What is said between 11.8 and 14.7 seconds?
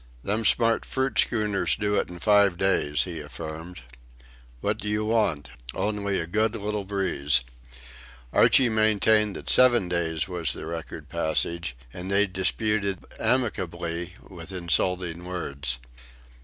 and they disputed amicably with